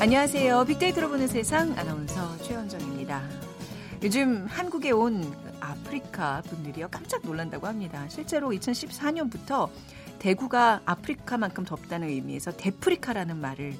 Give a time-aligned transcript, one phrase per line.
[0.00, 0.64] 안녕하세요.
[0.66, 3.20] 빅데이터로 보는 세상 아나운서 최현정입니다.
[4.04, 5.24] 요즘 한국에 온
[5.58, 8.08] 아프리카 분들이요 깜짝 놀란다고 합니다.
[8.08, 9.68] 실제로 2014년부터
[10.20, 13.74] 대구가 아프리카만큼 덥다는 의미에서 데프리카라는 말을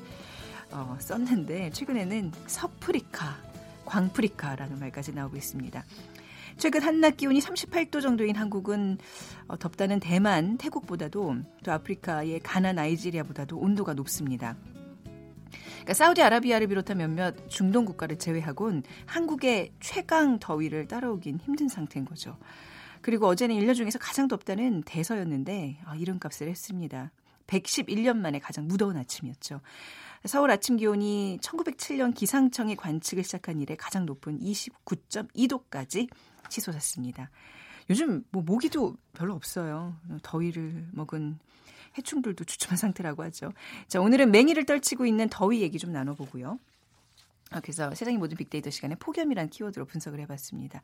[0.73, 3.37] 어, 썼는데 최근에는 서프리카,
[3.85, 5.85] 광프리카라는 말까지 나오고 있습니다.
[6.57, 8.99] 최근 한낮 기온이 38도 정도인 한국은
[9.47, 14.57] 어, 덥다는 대만, 태국보다도 또 아프리카의 가나, 나이지리아보다도 온도가 높습니다.
[15.89, 22.37] 그러니까 사우디아라비아를 비롯한 몇몇 중동 국가를 제외하곤 한국의 최강 더위를 따라오긴 힘든 상태인 거죠.
[23.01, 27.11] 그리고 어제는 1년 중에서 가장 덥다는 대서였는데 아, 이름값을 했습니다.
[27.47, 29.63] 111년 만에 가장 무더운 아침이었죠.
[30.27, 36.11] 서울 아침 기온이 1907년 기상청이 관측을 시작한 이래 가장 높은 29.2도까지
[36.51, 37.31] 치솟았습니다.
[37.89, 39.97] 요즘 뭐 모기도 별로 없어요.
[40.23, 41.39] 더위를 먹은
[41.97, 43.53] 해충들도 주춤한 상태라고 하죠.
[43.87, 46.59] 자, 오늘은 맹위를 떨치고 있는 더위 얘기 좀 나눠보고요.
[47.51, 50.83] 아, 그래서 세상의 모든 빅데이터 시간에 폭염이란 키워드로 분석을 해봤습니다.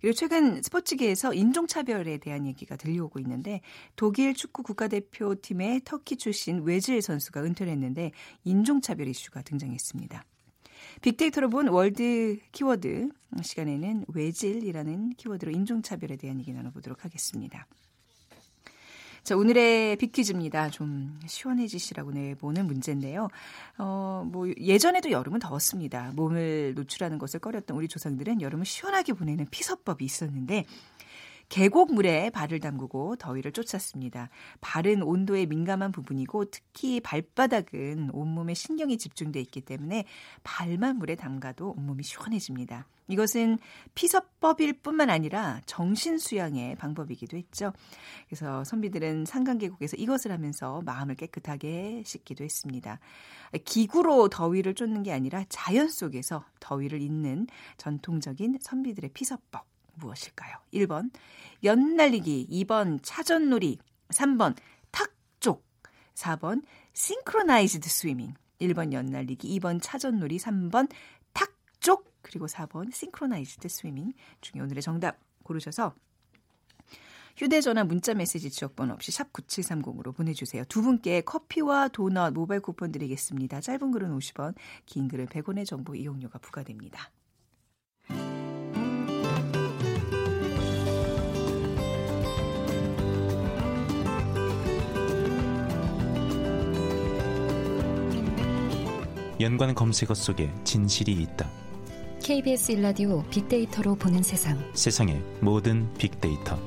[0.00, 3.60] 그리고 최근 스포츠계에서 인종차별에 대한 얘기가 들려오고 있는데
[3.96, 8.12] 독일 축구 국가대표팀의 터키 출신 외질 선수가 은퇴를 했는데
[8.44, 10.24] 인종차별 이슈가 등장했습니다.
[11.02, 13.10] 빅데이터로 본 world 키워드
[13.42, 17.66] 시간에는 외질이라는 키워드로 인종차별에 대한 얘기 나눠보도록 하겠습니다.
[19.26, 20.70] 자, 오늘의 빅퀴즈입니다.
[20.70, 23.26] 좀 시원해지시라고 내보는 문제인데요.
[23.76, 26.12] 어, 뭐, 예전에도 여름은 더웠습니다.
[26.14, 30.64] 몸을 노출하는 것을 꺼렸던 우리 조상들은 여름을 시원하게 보내는 피서법이 있었는데,
[31.48, 34.30] 계곡물에 발을 담그고 더위를 쫓았습니다.
[34.60, 40.04] 발은 온도에 민감한 부분이고 특히 발바닥은 온몸에 신경이 집중돼 있기 때문에
[40.42, 42.86] 발만 물에 담가도 온몸이 시원해집니다.
[43.08, 43.58] 이것은
[43.94, 47.72] 피서법일 뿐만 아니라 정신 수양의 방법이기도 했죠.
[48.26, 52.98] 그래서 선비들은 상간계곡에서 이것을 하면서 마음을 깨끗하게 씻기도 했습니다.
[53.64, 57.46] 기구로 더위를 쫓는 게 아니라 자연 속에서 더위를 잇는
[57.76, 59.75] 전통적인 선비들의 피서법.
[59.96, 60.56] 무엇일까요?
[60.72, 61.10] 1번
[61.64, 64.56] 연날리기, 2번 차전놀이, 3번
[64.90, 65.64] 탁쪽,
[66.14, 66.62] 4번
[66.92, 68.34] 싱크로나이즈드 스위밍.
[68.60, 70.88] 1번 연날리기, 2번 차전놀이, 3번
[71.32, 75.94] 탁족, 그리고 4번 싱크로나이즈드 스위밍 중에 오늘의 정답 고르셔서
[77.36, 80.64] 휴대전화 문자메시지 지역번호 없이 샵 9730으로 보내주세요.
[80.64, 83.60] 두 분께 커피와 도넛 모바일 쿠폰 드리겠습니다.
[83.60, 84.54] 짧은 글은 50원,
[84.86, 87.10] 긴 글은 100원의 정보 이용료가 부과됩니다.
[99.40, 101.48] 연관 검색어 속에 진실이 있다.
[102.22, 104.58] KBS 일라디오 빅데이터로 보는 세상.
[104.72, 106.58] 세상의 모든 빅데이터.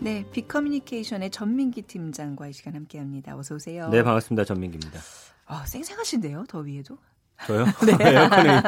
[0.00, 3.36] 네, 빅커뮤니케이션의 전민기 팀장과 이 시간 함께합니다.
[3.36, 3.88] 어서 오세요.
[3.90, 4.44] 네, 반갑습니다.
[4.44, 5.00] 전민기입니다.
[5.46, 6.96] 아, 쌩쌩하신데요, 더위에도?
[7.46, 7.64] 저요?
[7.84, 7.96] 네.
[8.12, 8.62] 에어컨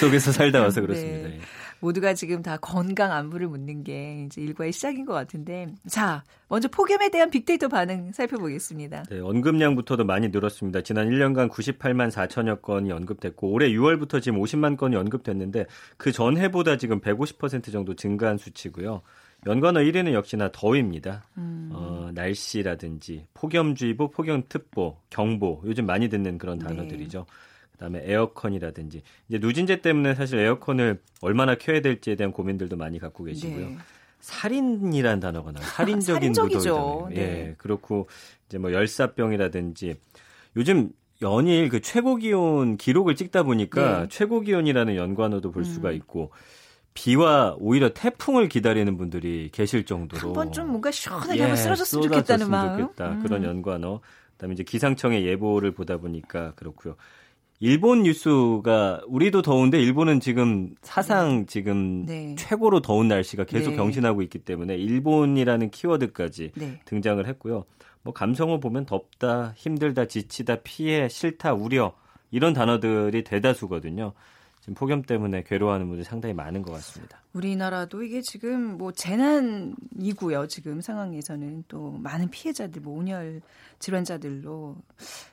[0.00, 1.28] 속에서 살다 와서 그렇습니다.
[1.28, 1.40] 네.
[1.80, 5.66] 모두가 지금 다 건강 안부를 묻는 게 이제 일과의 시작인 것 같은데.
[5.88, 9.04] 자, 먼저 폭염에 대한 빅데이터 반응 살펴보겠습니다.
[9.10, 10.82] 네, 언급량부터도 많이 늘었습니다.
[10.82, 15.66] 지난 1년간 98만 4천여 건이 언급됐고 올해 6월부터 지금 50만 건이 언급됐는데
[15.96, 19.02] 그 전해보다 지금 150% 정도 증가한 수치고요.
[19.46, 21.24] 연관어 1위는 역시나 더위입니다.
[21.36, 21.70] 음.
[21.72, 26.66] 어, 날씨라든지 폭염주의보, 폭염특보, 경보 요즘 많이 듣는 그런 네.
[26.66, 27.18] 단어들이죠.
[27.18, 27.55] 네.
[27.76, 33.66] 그다음에 에어컨이라든지 이제 누진제 때문에 사실 에어컨을 얼마나 켜야 될지에 대한 고민들도 많이 갖고 계시고요.
[33.68, 33.78] 네.
[34.20, 35.68] 살인이라는 단어가 나와요.
[35.70, 37.08] 살인적인 무더위잖아요.
[37.10, 37.16] 네.
[37.16, 38.08] 예, 그렇고
[38.48, 39.94] 이제 뭐 열사병이라든지
[40.56, 40.90] 요즘
[41.22, 44.08] 연일 그 최고 기온 기록을 찍다 보니까 네.
[44.10, 45.64] 최고 기온이라는 연관어도 볼 음.
[45.64, 46.30] 수가 있고
[46.94, 52.02] 비와 오히려 태풍을 기다리는 분들이 계실 정도로 한 번 좀 뭔가 시원하게 예, 한번 쓰러졌으면
[52.04, 52.80] 좋겠다는 마음.
[52.80, 53.10] 좋겠다.
[53.12, 53.22] 음.
[53.22, 54.00] 그런 연관어.
[54.32, 56.96] 그다음에 이제 기상청의 예보를 보다 보니까 그렇고요.
[57.58, 62.34] 일본 뉴스가 우리도 더운데 일본은 지금 사상 지금 네.
[62.36, 63.76] 최고로 더운 날씨가 계속 네.
[63.76, 66.80] 경신하고 있기 때문에 일본이라는 키워드까지 네.
[66.84, 67.64] 등장을 했고요.
[68.02, 71.94] 뭐 감성을 보면 덥다, 힘들다, 지치다, 피해, 싫다, 우려
[72.30, 74.12] 이런 단어들이 대다수거든요.
[74.60, 77.20] 지금 폭염 때문에 괴로워하는 분들이 상당히 많은 것 같습니다.
[77.36, 80.46] 우리나라도 이게 지금 뭐 재난이고요.
[80.48, 83.42] 지금 상황에서는 또 많은 피해자들, 뭐 온열
[83.78, 84.76] 질환자들로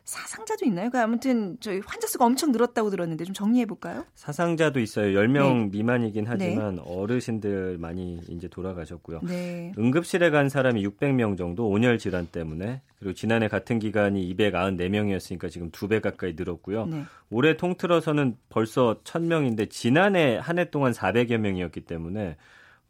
[0.03, 0.89] 사상자도 있나요?
[0.89, 4.05] 그 아무튼 저희 환자 수가 엄청 늘었다고 들었는데 좀 정리해 볼까요?
[4.15, 5.17] 사상자도 있어요.
[5.17, 5.77] 10명 네.
[5.77, 6.81] 미만이긴 하지만 네.
[6.85, 9.21] 어르신들 많이 이제 돌아가셨고요.
[9.23, 9.71] 네.
[9.77, 15.87] 응급실에 간 사람이 600명 정도 온열 질환 때문에 그리고 지난해 같은 기간이 294명이었으니까 지금 두
[15.87, 16.85] 배 가까이 늘었고요.
[16.87, 17.03] 네.
[17.29, 21.92] 올해 통틀어서는 벌써 1000명인데 지난해 한 해 동안 400여 명이었기 때문에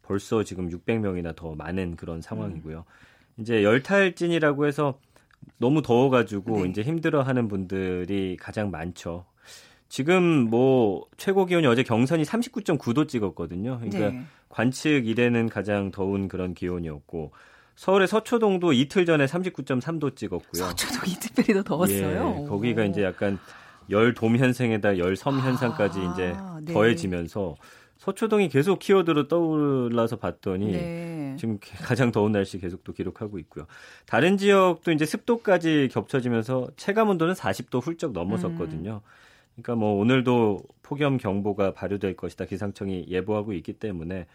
[0.01, 2.79] 벌써 지금 600명이나 더 많은 그런 상황이고요.
[2.79, 3.41] 음.
[3.41, 4.99] 이제 열탈진이라고 해서
[5.57, 6.69] 너무 더워가지고 네.
[6.69, 9.25] 이제 힘들어하는 분들이 가장 많죠.
[9.89, 13.79] 지금 뭐 최고 기온이 어제 경선이 39.9도 찍었거든요.
[13.79, 14.23] 그러니까 네.
[14.49, 17.31] 관측 이래는 가장 더운 그런 기온이었고
[17.75, 20.63] 서울의 서초동도 이틀 전에 39.3도 찍었고요.
[20.63, 22.41] 서초동이 특별히 더 더웠어요.
[22.43, 22.85] 예, 거기가 오.
[22.85, 23.39] 이제 약간
[23.89, 26.35] 열돔 현상에다 열섬 현상까지 아, 이제
[26.65, 26.73] 네.
[26.73, 27.55] 더해지면서
[28.03, 31.35] 서초동이 계속 키워드로 떠올라서 봤더니 네.
[31.39, 33.65] 지금 가장 더운 날씨 계속 또 기록하고 있고요.
[34.05, 38.99] 다른 지역도 이제 습도까지 겹쳐지면서 체감 온도는 40도 훌쩍 넘어섰거든요.
[39.55, 44.27] 그러니까 뭐 오늘도 폭염 경보가 발효될 것이다 기상청이 예보하고 있기 때문에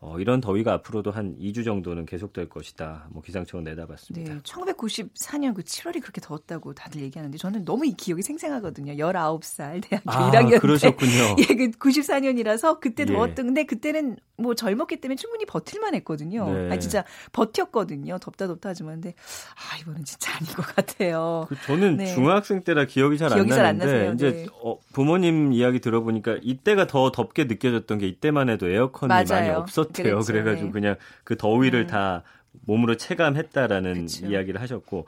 [0.00, 3.08] 어, 이런 더위가 앞으로도 한 2주 정도는 계속될 것이다.
[3.10, 4.32] 뭐 기상청은 내다봤습니다.
[4.34, 8.92] 네, 1994년 그 7월이 그렇게 더웠다고 다들 얘기하는데 저는 너무 이 기억이 생생하거든요.
[8.94, 10.58] 19살 대학교 아, 1학년 때.
[10.60, 11.36] 그러셨군요.
[11.40, 13.12] 예, 그 94년이라서 그때 예.
[13.12, 16.48] 더웠던 근데 그때는 뭐 젊었기 때문에 충분히 버틸만 했거든요.
[16.48, 16.70] 네.
[16.72, 18.18] 아 진짜 버텼거든요.
[18.18, 19.14] 덥다 덥다 하지만 근데
[19.56, 21.46] 아 이거는 진짜 아닌 것 같아요.
[21.48, 22.06] 그 저는 네.
[22.14, 24.12] 중학생 때라 기억이 잘 안 나는데.
[24.14, 24.46] 이제 네.
[24.62, 29.24] 어, 부모님 이야기 들어보니까 이때가 더 덥게 느껴졌던 게 이때만 해도 에어컨이 맞아요.
[29.30, 30.14] 많이 없었 대요.
[30.14, 30.32] 그랬죠.
[30.32, 30.72] 그래가지고 네.
[30.72, 31.86] 그냥 그 더위를 음.
[31.86, 32.22] 다
[32.66, 34.26] 몸으로 체감했다라는 그쵸.
[34.26, 35.06] 이야기를 하셨고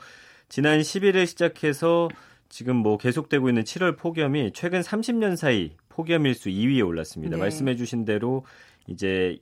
[0.48, 2.08] 지난 11일 시작해서
[2.48, 7.36] 지금 뭐 계속되고 있는 7월 폭염이 최근 30년 사이 폭염 일수 2위에 올랐습니다.
[7.36, 7.40] 네.
[7.40, 8.44] 말씀해주신 대로
[8.86, 9.38] 이제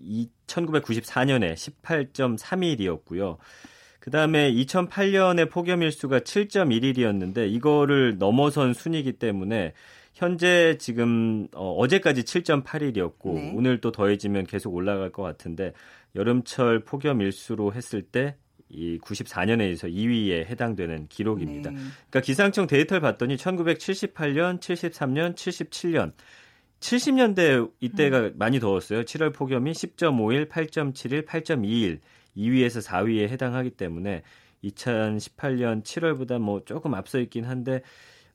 [0.47, 3.39] 1994년에 18.3일이었고요.
[3.99, 9.73] 그 다음에 2008년에 폭염 일수가 7.1일이었는데 이거를 넘어선 순이기 때문에
[10.19, 13.53] 현재 지금 어, 어제까지 7.8일이었고 네.
[13.55, 15.73] 오늘 또 더해지면 계속 올라갈 것 같은데
[16.17, 18.37] 여름철 폭염 일수로 했을 때
[18.71, 21.71] 이 94년에 서 2위에 해당되는 기록입니다.
[21.71, 21.77] 네.
[21.77, 26.13] 그러니까 기상청 데이터를 봤더니 1978년, 73년, 77년
[26.81, 28.35] 70년대 이때가 음.
[28.37, 29.03] 많이 더웠어요.
[29.03, 31.99] 7월 폭염이 10.5일, 8.7일, 8.2일
[32.37, 34.23] 2위에서 4위에 해당하기 때문에
[34.63, 37.83] 2018년 7월보다 뭐 조금 앞서 있긴 한데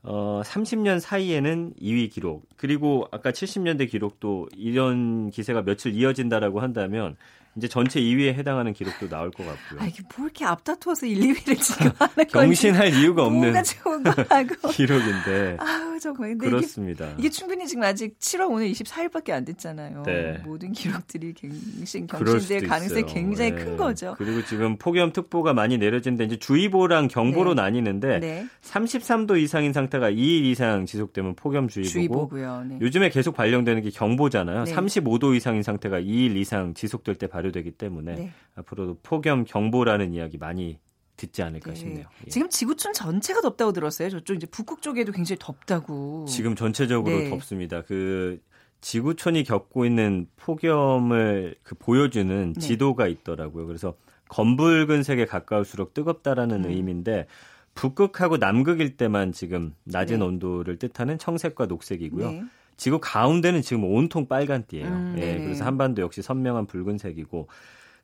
[0.03, 7.15] 어 30년 사이에는 2위 기록 그리고 아까 70년대 기록도 이런 기세가 며칠 이어진다라고 한다면
[7.55, 9.81] 이제 전체 2위에 해당하는 기록도 나올 것 같고요.
[9.81, 13.53] 아 이게 뭐 이렇게 앞다투어서 1, 2위를 지금 하는 건지 경신할 이유가 없는.
[14.71, 17.13] 기록인데 아우 정말 근데 이게 그렇습니다.
[17.17, 20.03] 이게 충분히 지금 아직 7월 오늘 24일밖에 안 됐잖아요.
[20.03, 20.41] 네.
[20.45, 23.05] 모든 기록들이 갱신, 경신될 가능성이.
[23.05, 23.63] 굉장히 네.
[23.63, 24.15] 큰 거죠.
[24.17, 27.61] 그리고 지금 폭염특보가 많이 내려진데 이제 주의보랑 경보로 네.
[27.61, 28.47] 나뉘는데 네.
[28.63, 32.65] 33도 이상인 상태가 2일 이상 지속되면 폭염주의보고 주의보고요.
[32.67, 32.77] 네.
[32.81, 34.63] 요즘에 계속 발령되는 게 경보잖아요.
[34.63, 34.73] 네.
[34.73, 38.31] 35도 이상인 상태가 2일 이상 지속될 때 발 효되기 때문에 네.
[38.55, 40.79] 앞으로도 폭염 경보라는 이야기 많이
[41.17, 41.75] 듣지 않을까 네.
[41.75, 42.05] 싶네요.
[42.25, 42.29] 예.
[42.29, 44.09] 지금 지구촌 전체가 덥다고 들었어요.
[44.09, 46.25] 저쪽 이제 북극 쪽에도 굉장히 덥다고.
[46.27, 47.29] 지금 전체적으로 네.
[47.29, 47.81] 덥습니다.
[47.83, 48.41] 그
[48.81, 52.59] 지구촌이 겪고 있는 폭염을 그 보여주는 네.
[52.59, 53.65] 지도가 있더라고요.
[53.67, 53.95] 그래서
[54.29, 56.69] 검붉은 색에 가까울수록 뜨겁다라는 음.
[56.69, 57.27] 의미인데
[57.75, 60.25] 북극하고 남극일 때만 지금 낮은 네.
[60.25, 62.43] 온도를 뜻하는 청색과 녹색이고요.
[62.83, 62.85] 네.
[62.85, 64.87] 지구 가운데는 지금 온통 빨간띠예요.
[64.87, 65.41] 음, 예.
[65.41, 67.47] 그래서 한반도 역시 선명한 붉은색이고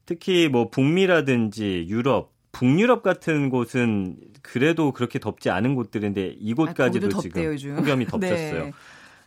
[0.05, 7.29] 특히 뭐 북미라든지 유럽 북유럽 같은 곳은 그래도 그렇게 덥지 않은 곳들인데 이곳까지도 아, 지금
[7.29, 7.75] 덥대요, 요즘.
[7.75, 8.63] 폭염이 덮쳤어요.
[8.65, 8.71] 네.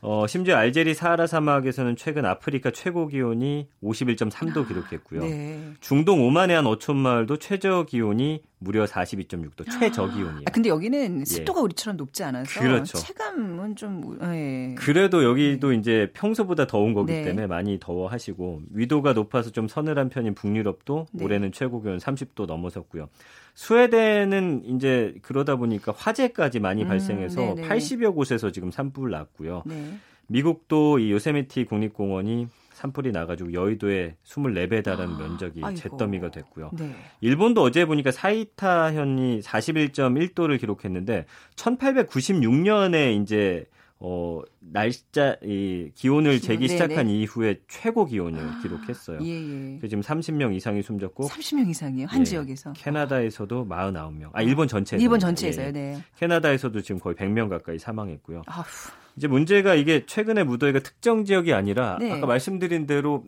[0.04, 5.20] 어, 심지어 알제리 사하라 사막에서는 최근 아프리카 최고 기온이 51.3도 기록했고요.
[5.20, 5.60] 네.
[5.78, 10.42] 중동 오만의 한 어촌 마을도 최저 기온이 무려 42.6도, 최저 기온이에요.
[10.46, 12.68] 아, 근데 여기는 습도가 우리처럼 높지 않아서 예.
[12.68, 12.98] 그렇죠.
[12.98, 14.74] 체감은 좀 예.
[14.76, 17.22] 그래도 여기도 이제 평소보다 더운 거기 네.
[17.22, 21.24] 때문에 많이 더워하시고 위도가 높아서 좀 서늘한 편인 북유럽도 네.
[21.24, 23.08] 올해는 최고 기온 30도 넘어섰고요.
[23.54, 27.68] 스웨덴은 이제 그러다 보니까 화재까지 많이 음, 발생해서 네네.
[27.68, 29.62] 80여 곳에서 지금 산불 났고요.
[29.66, 29.94] 네.
[30.28, 35.78] 미국도 이 요세미티 국립공원이 산불이 나가지고 여의도에 24배 달하는 면적이 아이고.
[35.78, 36.70] 잿더미가 됐고요.
[36.72, 36.94] 네.
[37.20, 43.66] 일본도 어제 보니까 사이타현이 41.1도를 기록했는데 1896년에 이제
[44.04, 46.68] 어 날짜 이 기온을 재기 네네.
[46.68, 49.20] 시작한 이후에 최고 기온을 기록했어요.
[49.22, 49.78] 예, 예.
[49.78, 52.08] 그래서 지금 30명 이상이 숨졌고 30명 이상이에요.
[52.08, 52.72] 한 예, 지역에서.
[52.72, 54.30] 캐나다에서도 49명.
[54.32, 55.00] 아 일본 전체에서.
[55.00, 55.70] 일본 전체에서요.
[55.70, 56.02] 네.
[56.18, 58.42] 캐나다에서도 지금 거의 100명 가까이 사망했고요.
[58.46, 58.64] 아휴.
[59.16, 62.10] 이제 문제가 이게 최근에 무더위가 특정 지역이 아니라 네.
[62.10, 63.24] 아까 말씀드린 대로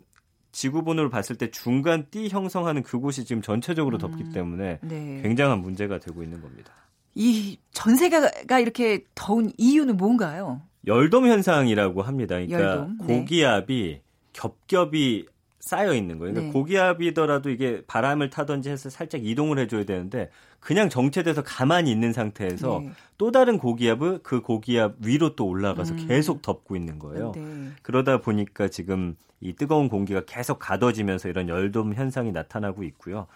[0.51, 5.19] 지구본으로 봤을 때 중간 띠 형성하는 그곳이 지금 전체적으로 덥기 때문에 네.
[5.21, 6.73] 굉장한 문제가 되고 있는 겁니다.
[7.15, 10.61] 이 전 세계가 이렇게 더운 이유는 뭔가요?
[10.87, 12.35] 열돔 현상이라고 합니다.
[12.35, 13.19] 그러니까 열돔, 네.
[13.19, 14.01] 고기압이
[14.33, 15.25] 겹겹이
[15.59, 16.33] 쌓여 있는 거예요.
[16.33, 16.53] 그러니까 네.
[16.53, 20.29] 고기압이더라도 이게 바람을 타든지 해서 살짝 이동을 해줘야 되는데
[20.59, 22.91] 그냥 정체돼서 가만히 있는 상태에서 네.
[23.17, 26.07] 또 다른 고기압을 그 고기압 위로 또 올라가서 음.
[26.07, 27.33] 계속 덮고 있는 거예요.
[27.35, 27.69] 네.
[27.81, 33.27] 그러다 보니까 지금 이 뜨거운 공기가 계속 가둬지면서 이런 열돔 현상이 나타나고 있고요.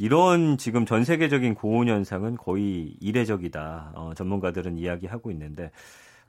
[0.00, 3.92] 이런 지금 전 세계적인 고온 현상은 거의 이례적이다.
[3.94, 5.70] 어, 전문가들은 이야기하고 있는데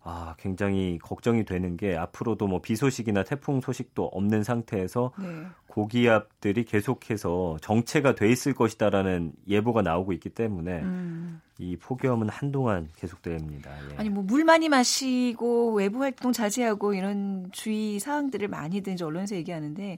[0.03, 5.25] 아, 굉장히 걱정이 되는 게 앞으로도 뭐 비 소식이나 태풍 소식도 없는 상태에서 네.
[5.67, 11.39] 고기압들이 계속해서 정체가 돼 있을 것이다라는 예보가 나오고 있기 때문에 음.
[11.57, 13.71] 이 폭염은 한동안 계속됩니다.
[13.91, 13.95] 예.
[13.95, 19.97] 아니 뭐 물 많이 마시고 외부 활동 자제하고 이런 주의 사항들을 많이들 이제 언론에서 얘기하는데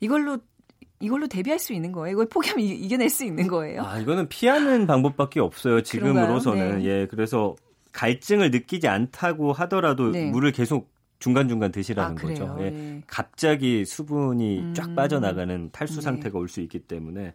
[0.00, 0.38] 이걸로
[1.00, 2.12] 이걸로 대비할 수 있는 거예요.
[2.12, 3.82] 이걸 폭염 이겨낼 수 있는 거예요.
[3.82, 5.82] 아, 이거는 피하는 방법밖에 없어요.
[5.82, 6.78] 지금으로서는.
[6.78, 6.84] 네.
[6.84, 7.06] 예.
[7.10, 7.54] 그래서
[7.92, 10.30] 갈증을 느끼지 않다고 하더라도 네.
[10.30, 12.56] 물을 계속 중간중간 드시라는 아, 거죠.
[12.60, 12.70] 예.
[12.70, 13.02] 네.
[13.06, 14.74] 갑자기 수분이 음.
[14.74, 16.00] 쫙 빠져나가는 탈수 네.
[16.02, 17.32] 상태가 올 수 있기 때문에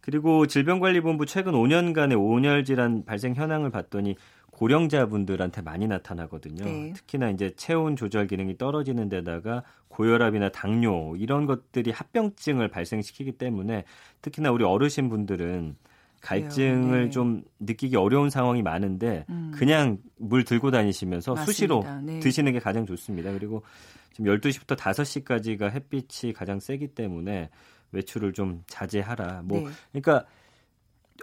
[0.00, 4.16] 그리고 질병관리본부 최근 5년간의 온열 질환 발생 현황을 봤더니
[4.62, 6.64] 고령자분들한테 많이 나타나거든요.
[6.64, 6.92] 네.
[6.92, 13.82] 특히나 이제 체온 조절 기능이 떨어지는 데다가 고혈압이나 당뇨 이런 것들이 합병증을 발생시키기 때문에
[14.20, 15.74] 특히나 우리 어르신 분들은
[16.20, 17.10] 갈증을 네.
[17.10, 19.50] 좀 느끼기 어려운 상황이 많은데 음.
[19.52, 21.52] 그냥 물 들고 다니시면서 맞습니다.
[21.52, 22.20] 수시로 네.
[22.20, 23.32] 드시는 게 가장 좋습니다.
[23.32, 23.64] 그리고
[24.12, 27.50] 지금 12시부터 5시까지가 햇빛이 가장 세기 때문에
[27.90, 29.42] 외출을 좀 자제하라.
[29.44, 29.74] 뭐 네.
[29.90, 30.24] 그러니까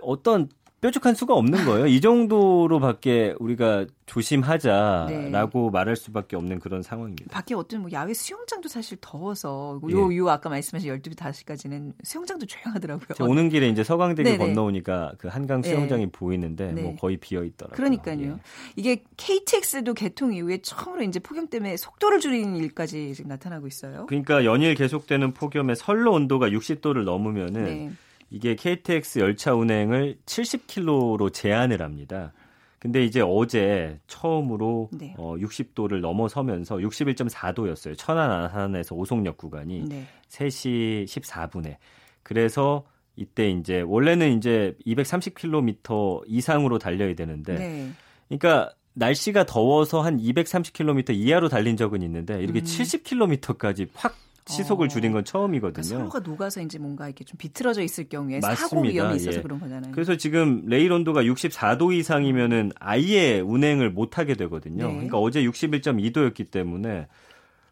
[0.01, 0.49] 어떤
[0.81, 1.87] 뾰족한 수가 없는 거예요.
[1.87, 5.69] 이 정도로밖에 우리가 조심하자라고 네.
[5.71, 7.31] 말할 수밖에 없는 그런 상황입니다.
[7.31, 10.17] 밖에 어떤 뭐 야외 수영장도 사실 더워서 요, 예.
[10.17, 13.29] 요 아까 말씀하신 12시 5시까지는 수영장도 조용하더라고요.
[13.29, 14.37] 오는 길에 이제 서강대교 네네.
[14.37, 16.11] 건너오니까 그 한강 수영장이 네.
[16.11, 16.81] 보이는데 네.
[16.81, 17.75] 뭐 거의 비어 있더라고요.
[17.75, 18.21] 그러니까요.
[18.21, 18.35] 예.
[18.75, 24.05] 이게 KTX도 개통 이후에 처음으로 이제 폭염 때문에 속도를 줄이는 일까지 지금 나타나고 있어요.
[24.07, 27.91] 그러니까 연일 계속되는 폭염에 선로 온도가 60도를 넘으면은 네.
[28.29, 32.33] 이게 KTX 열차 운행을 70km로 제한을 합니다.
[32.79, 35.13] 근데 이제 어제 처음으로 네.
[35.17, 37.97] 어, 60도를 넘어서면서 61.4도였어요.
[37.97, 40.05] 천안 안산에서 오송역 구간이 네.
[40.29, 41.75] 3시 14분에.
[42.23, 42.85] 그래서
[43.17, 47.89] 이때 이제 원래는 이제 230km 이상으로 달려야 되는데 네.
[48.29, 52.63] 그러니까 날씨가 더워서 한 230km 이하로 달린 적은 있는데 이렇게 음.
[52.63, 54.15] 70km까지 확
[54.49, 54.89] 시속을 어.
[54.89, 55.83] 줄인 건 처음이거든요.
[55.83, 58.55] 그러니까 서로가 녹아서 이제 뭔가 이렇게 좀 비틀어져 있을 경우에 맞습니다.
[58.67, 59.41] 사고 위험이 있어서 예.
[59.41, 59.91] 그런 거잖아요.
[59.91, 64.87] 그래서 지금 레일 온도가 64도 이상이면은 아예 운행을 못 하게 되거든요.
[64.87, 64.93] 네.
[64.93, 67.07] 그러니까 어제 61.2도였기 때문에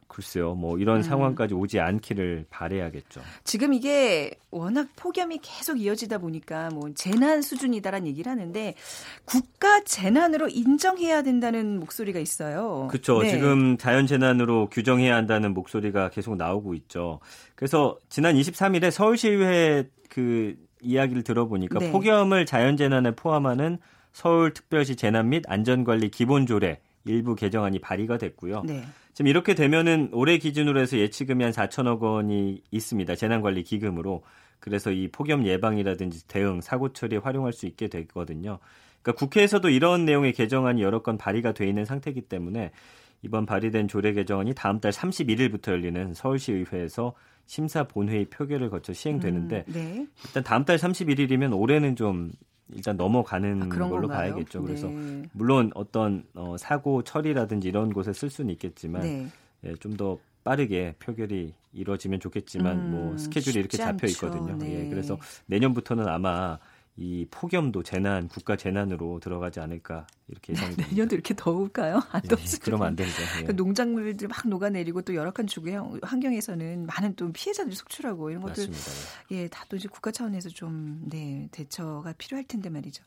[0.07, 1.01] 글쎄요, 뭐 이런 음.
[1.01, 3.21] 상황까지 오지 않기를 바래야겠죠.
[3.43, 8.73] 지금 이게 워낙 폭염이 계속 이어지다 보니까 뭐 재난 수준이다라는 얘기를 하는데
[9.25, 12.87] 국가 재난으로 인정해야 된다는 목소리가 있어요.
[12.89, 13.21] 그렇죠.
[13.21, 13.29] 네.
[13.29, 17.19] 지금 자연 재난으로 규정해야 한다는 목소리가 계속 나오고 있죠.
[17.55, 21.91] 그래서 지난 23일에 서울시의회 그 이야기를 들어보니까 네.
[21.91, 23.77] 폭염을 자연 재난에 포함하는
[24.13, 28.63] 서울특별시 재난 및 안전관리 기본조례 일부 개정안이 발의가 됐고요.
[28.65, 28.83] 네.
[29.17, 33.15] 지금 이렇게 되면은 올해 기준으로 해서 예치금이 한 4천억 원이 있습니다.
[33.15, 34.21] 재난관리 기금으로.
[34.59, 38.59] 그래서 이 폭염 예방이라든지 대응, 사고 처리에 활용할 수 있게 되거든요.
[39.01, 42.69] 그러니까 국회에서도 이런 내용의 개정안이 여러 건 발의가 돼 있는 상태이기 때문에
[43.23, 47.15] 이번 발의된 조례 개정안이 다음 달 31일부터 열리는 서울시 의회에서
[47.47, 50.07] 심사 본회의 표결을 거쳐 시행되는데 음, 네.
[50.27, 52.33] 일단 다음 달 31일이면 올해는 좀
[52.73, 54.07] 일단 넘어가는 아, 걸로 건가요?
[54.07, 54.61] 봐야겠죠.
[54.61, 55.23] 그래서 네.
[55.31, 59.27] 물론 어떤 어, 사고 처리라든지 이런 곳에 쓸 수는 있겠지만 네.
[59.63, 64.57] 예, 좀더 빠르게 표결이 이루어지면 좋겠지만 음, 뭐 스케줄이 이렇게 잡혀 있거든요.
[64.57, 64.85] 네.
[64.85, 66.57] 예, 그래서 내년부터는 아마
[66.99, 70.89] 이 폭염도 재난, 국가 재난으로 들어가지 않을까 이렇게 예상이 됩니다.
[70.89, 72.01] 내년도 이렇게 더울까요?
[72.11, 72.59] 안 네, 덥지.
[72.59, 73.11] 그러면 안 되죠.
[73.41, 73.45] 예.
[73.45, 78.69] 그 농작물들 막 녹아내리고 또 열악한 주거 환경에서는 많은 또 피해자들이 속출하고 이런 것들.
[79.31, 83.03] 예, 다또 이제 국가 차원에서 좀 네, 대처가 필요할 텐데 말이죠.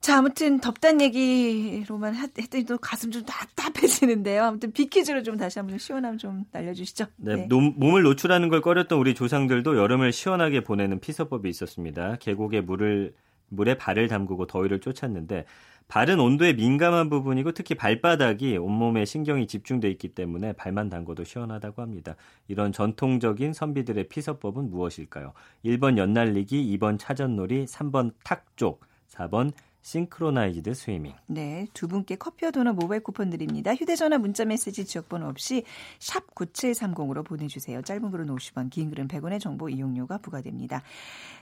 [0.00, 4.44] 자, 아무튼 덥단 얘기로만 했더니 또 가슴 좀 답답해지는데요.
[4.44, 7.06] 아무튼 빅퀴즈로 좀 다시 한번 시원함 좀 날려주시죠.
[7.16, 7.48] 네, 네.
[7.48, 12.16] 노, 몸을 노출하는 걸 꺼렸던 우리 조상들도 여름을 시원하게 보내는 피서법이 있었습니다.
[12.20, 13.12] 계곡에 물을
[13.48, 15.44] 물에 발을 담그고 더위를 쫓았는데
[15.88, 22.14] 발은 온도에 민감한 부분이고 특히 발바닥이 온몸에 신경이 집중돼 있기 때문에 발만 담궈도 시원하다고 합니다.
[22.46, 25.32] 이런 전통적인 선비들의 피서법은 무엇일까요?
[25.64, 31.14] 1번 연날리기, 2번 차전놀이, 3번 탁족, 4번 싱크로나이즈드 스위밍.
[31.26, 33.74] 네, 두 분께 커피와 도넛 모바일 쿠폰 드립니다.
[33.74, 35.64] 휴대전화 문자 메시지 지역번호 없이
[35.98, 37.82] 샵 9730으로 보내주세요.
[37.82, 40.82] 짧은 글은 50원, 긴 글은 100원의 정보 이용료가 부과됩니다.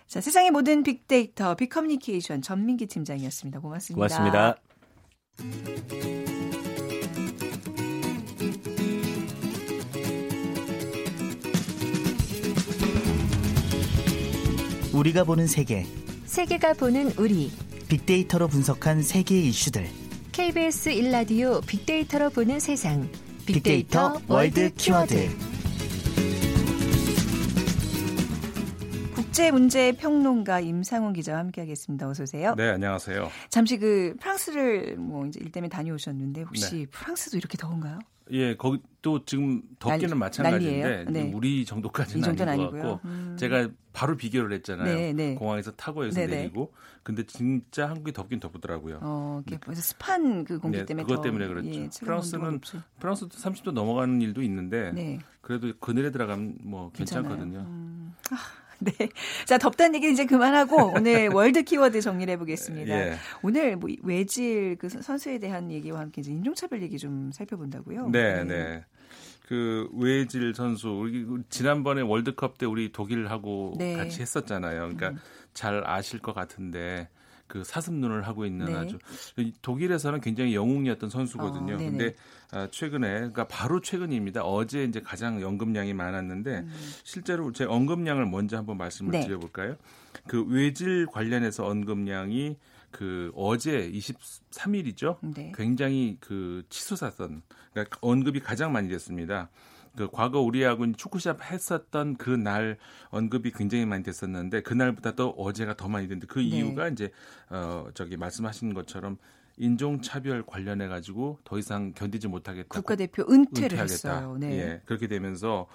[0.06, 3.60] 자, 세상의 모든 빅데이터, 빅커뮤니케이션 전민기 팀장이었습니다.
[3.60, 3.94] 고맙습니다.
[3.94, 4.56] 고맙습니다.
[14.94, 15.84] 우리가 보는 세계.
[16.24, 17.50] 세계가 보는 우리.
[17.88, 19.86] 빅데이터로 분석한 세계 이슈들.
[20.32, 23.08] KBS 일라디오 빅데이터로 보는 세상.
[23.46, 25.45] 빅데이터, 빅데이터 world 키워드.
[29.36, 32.08] 국제 문제 평론가 임상훈 기자와 함께하겠습니다.
[32.08, 32.54] 어서 오세요.
[32.56, 33.28] 네, 안녕하세요.
[33.50, 36.86] 잠시 그 프랑스를 뭐 이제 일 때문에 다녀오셨는데 혹시 네.
[36.86, 37.98] 프랑스도 이렇게 더운가요?
[38.30, 41.04] 예, 거기 또 지금 덥기는 난- 마찬가지인데?
[41.10, 41.30] 네.
[41.34, 42.78] 우리 정도까지는 이 정도는 아닌 것.
[42.78, 43.36] 같고 음.
[43.38, 44.94] 제가 바로 비교를 했잖아요.
[44.94, 45.34] 네, 네.
[45.34, 46.18] 공항에서 타고 해서.
[46.18, 49.00] 내리고 근데 진짜 한국이 덥긴 덥더라고요.
[49.02, 51.68] 어, 그래서 습한 그 공기 네, 때문에 그것 더, 때문에 그렇죠.
[51.68, 52.62] 예, 프랑스는.
[53.00, 55.18] 프랑스도 30도 넘어가는 일도 있는데 네.
[55.42, 56.90] 그래도 그늘에 들어가면 뭐.
[56.92, 57.58] 괜찮거든요.
[57.58, 58.14] 음.
[58.30, 58.36] 아,
[58.80, 58.92] 네.
[59.44, 62.94] 자, 덥다는 얘기 이제 그만하고 오늘 월드 키워드 정리를 해보겠습니다.
[62.94, 63.16] 예.
[63.42, 68.10] 오늘 뭐 외질 그 선수에 대한 얘기와 함께 이제 인종차별 얘기 좀 살펴본다고요.
[68.10, 68.84] 네, 네.
[69.46, 73.94] 그 외질 선수 우리 지난번에 월드컵 때 우리 독일하고 네.
[73.94, 74.90] 같이 했었잖아요.
[74.94, 75.14] 그러니까
[75.54, 77.08] 잘 아실 것 같은데
[77.46, 78.74] 그 사슴 눈을 하고 있는 네.
[78.74, 78.98] 아주
[79.36, 81.74] 이 독일에서는 굉장히 영웅이었던 선수거든요.
[81.74, 81.78] 어.
[81.78, 82.14] 근데
[82.50, 84.44] 아, 최근에 그러니까 바로 최근입니다.
[84.44, 86.66] 어제 이제 가장 연금량이 많았는데
[87.04, 89.12] 실제로 제 언급량을 먼저 한번 말씀을 음.
[89.12, 89.26] 네.
[89.26, 89.76] 드려볼까요?
[90.26, 92.56] 그 외질 관련해서 언급량이
[92.90, 95.18] 그 어제 23일이죠.
[95.20, 95.52] 네.
[95.54, 99.50] 굉장히 그 치솟았던 그러니까 언급이 가장 많이 됐습니다.
[99.96, 102.76] 그 과거 우리하고 축구샵 했었던 그날
[103.10, 106.44] 언급이 굉장히 많이 됐었는데 그날보다 도 어제가 더 많이 됐는데 그 네.
[106.44, 107.10] 이유가 이제
[107.50, 109.16] 어 저기 말씀하신 것처럼
[109.58, 112.68] 인종 차별 관련해 가지고 더 이상 견디지 못하겠다.
[112.68, 113.82] 국가대표 은퇴를 은퇴하겠다.
[113.82, 114.36] 했어요.
[114.38, 114.58] 네.
[114.58, 115.66] 예, 그렇게 되면서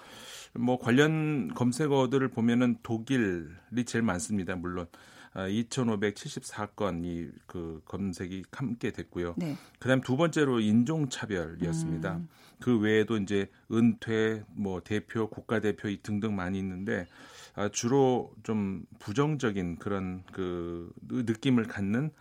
[0.54, 4.54] 뭐 관련 검색어들을 보면은 독일이 제일 많습니다.
[4.54, 9.34] 물론 아, 2,574건이 그 검색이 함께 됐고요.
[9.36, 9.56] 네.
[9.78, 12.16] 그다음 두 번째로 인종 차별이었습니다.
[12.16, 12.28] 음.
[12.60, 17.06] 그 외에도 이제 은퇴, 뭐 대표, 국가대표 이 등등 많이 있는데
[17.54, 22.12] 아, 주로 좀 부정적인 그런 그 느낌을 갖는 아,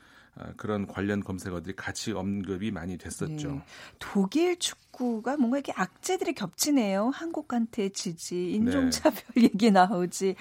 [0.58, 3.52] 그런 관련 검색어들이 같이 언급이 많이 됐었죠.
[3.52, 3.62] 네.
[4.00, 7.10] 독일 축구가 뭔가 이렇게 악재들이 겹치네요.
[7.10, 10.36] 한국한테 지지, 인종차별 얘기 나오지.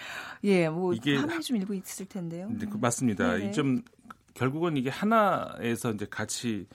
[0.44, 2.48] 예, 뭐 이게 함이 좀 일부 있을 텐데요.
[2.50, 3.33] 네, 그 맞습니다.
[3.37, 3.50] 네네.
[3.50, 3.83] 이좀
[4.35, 6.66] 결국은 이게 하나에서 이제 같이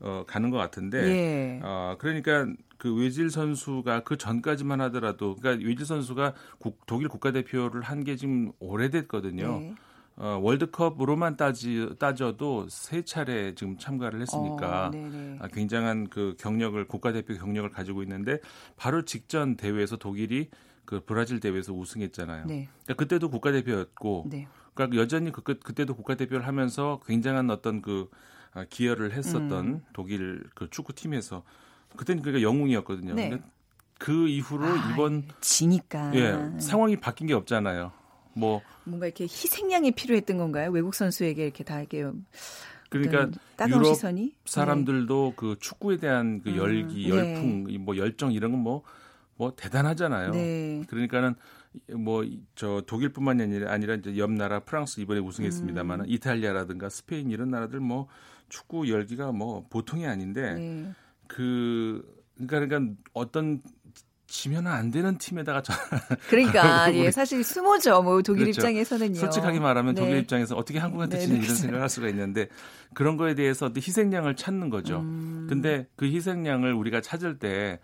[0.00, 1.60] 어, 가는 것 같은데, 예.
[1.62, 8.02] 어, 그러니까 그 외질 선수가 그 전까지만 하더라도, 그러니까 외질 선수가 국- 독일 국가대표를 한
[8.02, 9.58] 게 지금 오래됐거든요.
[9.60, 9.74] 네.
[10.16, 15.36] 어, 월드컵으로만 따지, 따져도 세 차례 지금 참가를 했으니까 어.
[15.40, 18.38] 아, 굉장한 그 경력을 국가대표 경력을 가지고 있는데
[18.76, 20.50] 바로 직전 대회에서 독일이
[20.84, 22.46] 그 브라질 대회에서 우승했잖아요.
[22.46, 22.68] 네.
[22.84, 24.48] 그러니까 그때도 국가대표였고 네.
[24.74, 28.10] 그러니까 여전히 그, 그- 그때도 국가대표를 하면서 굉장한 어떤 그
[28.52, 29.84] 아, 기여를 했었던 음.
[29.94, 31.42] 독일 그 축구팀에서
[31.96, 33.14] 그때는 그러니까 영웅이었거든요.
[33.14, 33.30] 네.
[33.30, 33.44] 근데
[33.98, 37.92] 그 이후로 아, 이번 지니까 예, 상황이 바뀐 게 없잖아요.
[38.34, 40.70] 뭐 뭔가 이렇게 희생양이 필요했던 건가요?
[40.70, 42.04] 외국 선수에게 이렇게 다 이렇게
[42.88, 43.30] 그러니까
[43.68, 47.16] 유럽 시선이 사람들도 그 축구에 대한 그 음, 열기, 네.
[47.16, 50.30] 열풍, 이뭐 열정 이런 건뭐뭐 대단하잖아요.
[50.32, 50.82] 네.
[50.88, 51.34] 그러니까는
[51.96, 55.26] 뭐 저 독일뿐만이 아니라 아니라 이제 옆 나라 프랑스 이번에 음.
[55.26, 58.08] 우승했습니다만은 이탈리아라든가 스페인 이런 나라들 뭐
[58.48, 60.92] 축구 열기가 뭐 보통이 아닌데 네.
[61.26, 62.04] 그
[62.36, 63.62] 그러니까 그러니까 어떤
[64.32, 65.74] 지면 안 되는 팀에다가 저,
[66.30, 68.02] 그러니까 예, 사실 스모죠.
[68.02, 68.62] 뭐 독일 그렇죠.
[68.62, 69.16] 입장에서는요.
[69.16, 70.00] 솔직하게 말하면 네.
[70.00, 72.48] 독일 입장에서 어떻게 한국한테 네, 지는 네, 이런 생각을 할 수가 있는데
[72.94, 75.00] 그런 거에 대해서 희생양을 찾는 거죠.
[75.00, 75.46] 음.
[75.50, 77.78] 근데 그 희생양을 우리가 찾을 때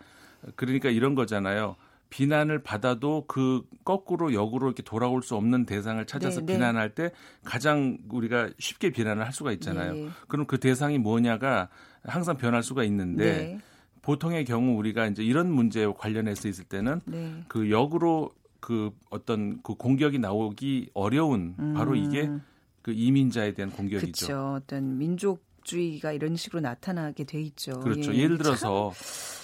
[0.55, 1.75] 그러니까 이런 거잖아요.
[2.09, 6.53] 비난을 받아도 그 거꾸로 역으로 이렇게 돌아올 수 없는 대상을 찾아서 네, 네.
[6.53, 7.11] 비난할 때
[7.45, 9.93] 가장 우리가 쉽게 비난을 할 수가 있잖아요.
[9.93, 10.09] 네.
[10.27, 11.69] 그럼 그 대상이 뭐냐가
[12.03, 13.59] 항상 변할 수가 있는데 네.
[14.01, 17.43] 보통의 경우 우리가 이제 이런 문제와 관련해서 있을 때는 네.
[17.47, 22.29] 그 역으로 그 어떤 그 공격이 나오기 어려운 바로 이게
[22.81, 24.25] 그 이민자에 대한 공격이죠.
[24.25, 24.27] 음.
[24.27, 24.53] 그렇죠.
[24.55, 27.79] 어떤 민족 주의가 이런 식으로 나타나게 돼 있죠.
[27.81, 28.11] 그렇죠.
[28.13, 28.19] 예.
[28.19, 28.27] 예.
[28.27, 28.91] 를 들어서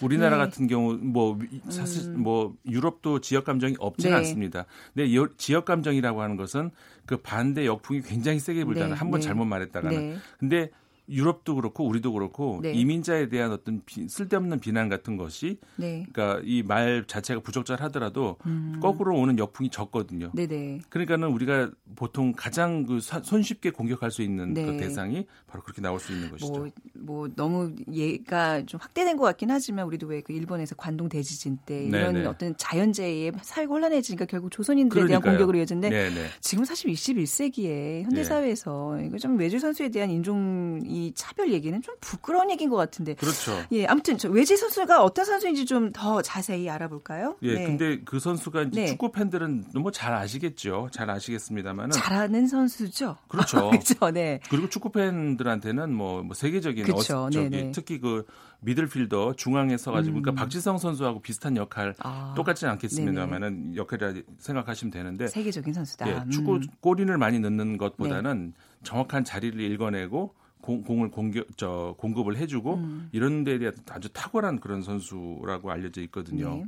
[0.01, 0.43] 우리나라 네.
[0.45, 2.23] 같은 경우 뭐 위- 사실 음.
[2.23, 4.17] 뭐 유럽도 지역 감정이 없지는 네.
[4.19, 4.65] 않습니다.
[4.93, 6.71] 근데 여- 지역 감정이라고 하는 것은
[7.05, 8.93] 그 반대 역풍이 굉장히 세게 불잖아요.
[8.93, 9.25] 네, 한번 네.
[9.27, 9.97] 잘못 말했다가는.
[10.13, 10.15] 네.
[10.39, 10.71] 근데
[11.07, 12.71] 유럽도 그렇고 우리도 그렇고 네.
[12.73, 16.05] 이민자에 대한 어떤 비- 쓸데없는 비난 같은 것이 네.
[16.11, 18.79] 그러니까 이 말 자체가 부적절하더라도 음.
[18.81, 20.31] 거꾸로 오는 역풍이 적거든요.
[20.33, 20.79] 네네.
[20.89, 24.65] 그러니까는 우리가 보통 가장 그 사- 손쉽게 공격할 수 있는 네.
[24.65, 26.51] 그 대상이 바로 그렇게 나올 수 있는 것이죠.
[26.51, 31.57] 뭐, 뭐 너무 얘가 좀 확대된 것 같긴 하지만 우리도 왜 그 일본에서 관동 대지진
[31.67, 32.25] 때 이런 네네.
[32.25, 35.33] 어떤 자연재해에 살고 혼란해지니까 결국 조선인들에 대한 그러니까요.
[35.33, 36.27] 공격으로 이어졌는데 네네.
[36.41, 38.23] 지금 사실 21세기에 현대 네.
[38.23, 43.15] 사회에서 이거 좀 외주 선수에 대한 인종 이 차별 얘기는 좀 부끄러운 얘기인 것 같은데.
[43.15, 43.51] 그렇죠.
[43.71, 47.37] 예, 아무튼 저 외지 선수가 어떤 선수인지 좀 더 자세히 알아볼까요?
[47.41, 47.65] 예, 네.
[47.65, 48.87] 근데 그 선수가 이제 네.
[48.87, 50.89] 축구 팬들은 뭐잘 아시겠죠.
[50.91, 53.17] 잘 아시겠습니다만은 잘하는 선수죠.
[53.27, 53.69] 그렇죠.
[53.71, 54.11] 그렇죠.
[54.11, 54.39] 네.
[54.49, 57.25] 그리고 축구 팬들한테는 뭐, 뭐 세계적인 그쵸.
[57.25, 57.71] 어, 저기.
[57.73, 58.25] 특히 그
[58.59, 60.21] 미들필더 중앙에 서 가지고 음.
[60.21, 66.09] 그러니까 박지성 선수하고 비슷한 역할 아, 똑같지는 않겠습니다만은 역할이라 생각하시면 되는데 세계적인 선수다.
[66.09, 66.61] 예, 축구 음.
[66.81, 68.53] 골인을 많이 넣는 것보다는
[68.83, 70.33] 정확한 자리를 읽어내고
[70.65, 73.09] 공, 공을 공격 저 공급을 해주고 음.
[73.11, 76.55] 이런 데에 대한 아주 탁월한 그런 선수라고 알려져 있거든요.
[76.55, 76.65] 네.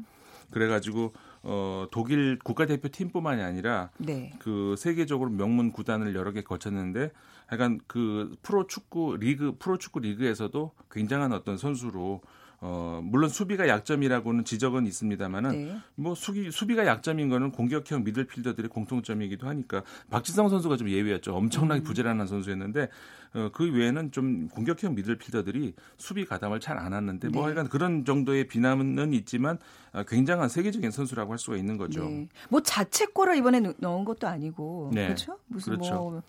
[0.51, 4.31] 그래가지고 어, 독일 국가대표 팀뿐만이 아니라 네.
[4.37, 7.11] 그 세계적으로 명문 구단을 여러 개 거쳤는데
[7.51, 12.21] 약간 그 프로 축구 리그 프로 축구 리그에서도 굉장한 어떤 선수로
[12.59, 15.77] 어 물론 수비가 약점이라고는 지적은 있습니다만은 네.
[15.93, 21.35] 뭐 수비 수비가 약점인 거는 공격형 미들필더들의 공통점이기도 하니까 박지성 선수가 좀 예외였죠.
[21.35, 21.83] 엄청나게 음.
[21.83, 22.89] 부지런한 선수였는데
[23.35, 27.45] 어, 그 외에는 좀 공격형 미들필더들이 수비 가담을 잘 안 하는데 뭐 네.
[27.47, 29.59] 하여간 그런 정도의 비난은 있지만
[29.91, 32.05] 아, 굉장한 세계적인 선수라고 할 수가 있는 거죠.
[32.09, 32.27] 네.
[32.49, 35.05] 뭐 자책골을 이번에 넣- 넣은 것도 아니고 네.
[35.05, 35.37] 그렇죠?
[35.47, 35.93] 무슨 그렇죠.
[35.93, 36.21] 뭐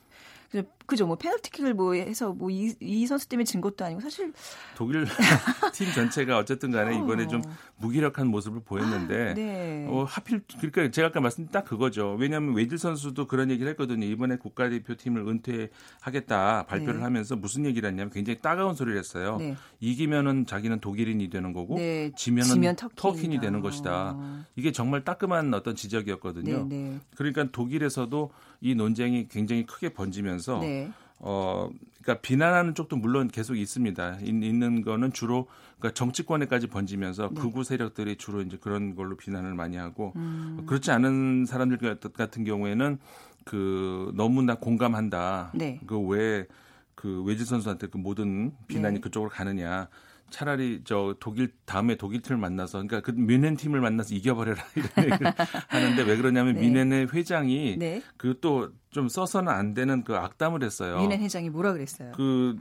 [0.88, 1.06] 그죠?
[1.06, 4.32] 뭐 페널티킥을 뭐 해서 뭐이 이 선수 때문에 진 것도 아니고 사실
[4.74, 5.04] 독일
[5.74, 7.28] 팀 전체가 어쨌든 간에 이번에 어.
[7.28, 7.42] 좀
[7.76, 9.86] 무기력한 모습을 보였는데 네.
[9.86, 12.16] 어, 하필 그러니까 제가 아까 말씀드린 딱 그거죠.
[12.18, 14.06] 왜냐하면 웨이즐 선수도 그런 얘기를 했거든요.
[14.06, 17.02] 이번에 국가대표팀을 은퇴하겠다 발표를 네.
[17.02, 19.36] 하면서 무슨 얘기를 했냐면 굉장히 따가운 소리를 했어요.
[19.38, 19.56] 네.
[19.80, 22.10] 이기면은 자기는 독일인이 되는 거고 네.
[22.16, 23.40] 지면은 지면 터키다.
[23.42, 24.16] 되는 것이다.
[24.56, 26.66] 이게 정말 따끔한 어떤 지적이었거든요.
[26.66, 26.98] 네, 네.
[27.14, 30.77] 그러니까 독일에서도 이 논쟁이 굉장히 크게 번지면서 네.
[31.20, 31.68] 어,
[32.02, 34.18] 그러니까 비난하는 쪽도 물론 계속 있습니다.
[34.22, 35.46] 있, 는 거는 주로
[35.78, 37.40] 그러니까 정치권에까지 번지면서 네.
[37.40, 40.64] 극우 세력들이 주로 이제 그런 걸로 비난을 많이 하고 음.
[40.66, 41.78] 그렇지 않은 사람들
[42.12, 42.98] 같은 경우에는
[43.44, 45.52] 그 너무나 공감한다.
[45.54, 45.80] 네.
[45.86, 46.46] 그왜
[46.94, 49.00] 그 외지 선수한테 그 모든 비난이 네.
[49.00, 49.88] 그쪽으로 가느냐.
[50.30, 55.32] 차라리 저 독일 다음에 독일 팀을 만나서 그러니까 그 뮌헨 팀을 만나서 이겨버려라 이런 얘기를
[55.68, 56.68] 하는데 왜 그러냐면 네.
[56.68, 58.02] 뮌헨의 회장이 네.
[58.16, 61.02] 그또 좀 써서는 안 되는 그 악담을 했어요.
[61.02, 62.12] 윤현 회장이 뭐라 그랬어요?
[62.16, 62.56] 그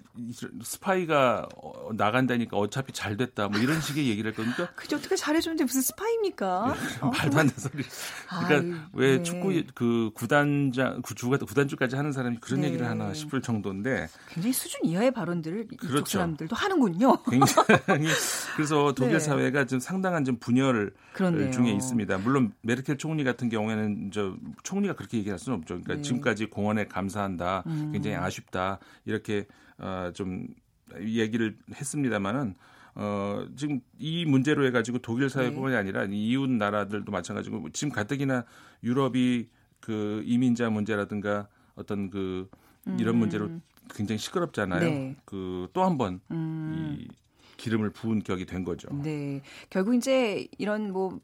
[0.62, 4.68] 스파이가 어, 나간다니까 어차피 잘 됐다 뭐 이런 식의 얘기를 했거든요.
[4.76, 4.98] 그죠?
[4.98, 6.76] 어떻게 잘해주는데 무슨 스파입니까?
[7.02, 7.84] 어, 말도 안 되는 소리.
[8.30, 9.24] 그러니까 아유, 왜 네.
[9.24, 12.68] 축구 그 구단장 구 주가 구단주까지 하는 사람이 그런 네.
[12.68, 16.18] 얘기를 하나 싶을 정도인데 굉장히 수준 이하의 발언들을 이쪽 그렇죠.
[16.18, 17.24] 사람들도 하는군요.
[17.24, 18.08] 굉장히
[18.58, 19.20] 그래서 독일 네.
[19.20, 21.52] 사회가 좀 상당한 좀 분열 그렇네요.
[21.52, 22.18] 중에 있습니다.
[22.20, 25.76] 물론 메르켈 총리 같은 경우에는 저 총리가 그렇게 얘기할 수는 없죠.
[25.76, 26.02] 그러니까 네.
[26.17, 27.91] 지금까지 공헌에 감사한다, 음.
[27.91, 29.45] 굉장히 아쉽다 이렇게
[29.77, 30.47] 어, 좀
[31.01, 32.56] 얘기를 했습니다마는
[32.95, 35.80] 어, 지금 이 문제로 해가지고 독일 사회뿐만이 네.
[35.80, 38.45] 아니라 이웃 나라들도 마찬가지고 지금 가뜩이나
[38.84, 39.47] 유럽이
[39.80, 42.49] 그 이민자 문제라든가 어떤 그
[42.97, 43.19] 이런 음.
[43.19, 43.49] 문제로
[43.93, 44.89] 굉장히 시끄럽잖아요.
[44.89, 45.15] 네.
[45.25, 46.97] 그또 한번 음.
[46.99, 47.08] 이
[47.58, 48.89] 기름을 부은 격이 된 거죠.
[49.03, 49.41] 네.
[49.69, 51.19] 결국 이제 이런 뭐